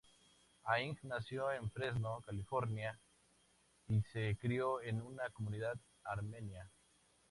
Haig 0.63 0.97
nació 1.03 1.51
en 1.51 1.69
Fresno, 1.69 2.23
California 2.25 2.97
y 3.87 4.01
se 4.11 4.35
crio 4.41 4.81
en 4.81 4.99
una 4.99 5.29
comunidad 5.29 5.77
armenia. 6.03 6.67